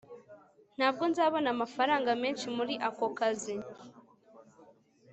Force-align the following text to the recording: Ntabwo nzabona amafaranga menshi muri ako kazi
Ntabwo 0.77 1.03
nzabona 1.11 1.47
amafaranga 1.55 2.09
menshi 2.23 2.45
muri 2.57 2.73
ako 2.87 3.05
kazi 3.17 3.55